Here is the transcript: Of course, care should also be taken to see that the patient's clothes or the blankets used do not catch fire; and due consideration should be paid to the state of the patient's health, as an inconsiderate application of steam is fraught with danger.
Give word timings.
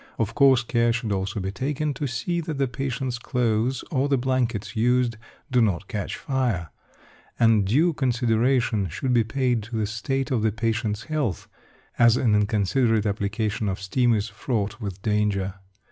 Of 0.17 0.33
course, 0.33 0.63
care 0.63 0.91
should 0.91 1.11
also 1.11 1.39
be 1.39 1.51
taken 1.51 1.93
to 1.93 2.07
see 2.07 2.41
that 2.41 2.57
the 2.57 2.67
patient's 2.67 3.19
clothes 3.19 3.83
or 3.91 4.09
the 4.09 4.17
blankets 4.17 4.75
used 4.75 5.15
do 5.51 5.61
not 5.61 5.87
catch 5.87 6.17
fire; 6.17 6.71
and 7.39 7.65
due 7.65 7.93
consideration 7.93 8.89
should 8.89 9.13
be 9.13 9.23
paid 9.23 9.61
to 9.61 9.75
the 9.75 9.85
state 9.85 10.31
of 10.31 10.41
the 10.41 10.51
patient's 10.51 11.03
health, 11.03 11.47
as 11.99 12.17
an 12.17 12.33
inconsiderate 12.33 13.05
application 13.05 13.69
of 13.69 13.79
steam 13.79 14.15
is 14.15 14.27
fraught 14.27 14.81
with 14.81 15.03
danger. 15.03 15.53